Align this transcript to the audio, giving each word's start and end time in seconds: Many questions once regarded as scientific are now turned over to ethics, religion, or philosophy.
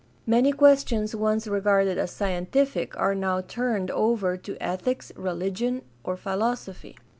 Many 0.25 0.51
questions 0.51 1.15
once 1.15 1.45
regarded 1.47 1.99
as 1.99 2.09
scientific 2.09 2.97
are 2.97 3.13
now 3.13 3.41
turned 3.41 3.91
over 3.91 4.35
to 4.35 4.57
ethics, 4.59 5.11
religion, 5.15 5.83
or 6.03 6.17
philosophy. 6.17 6.95